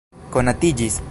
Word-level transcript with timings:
konatiĝis 0.33 0.99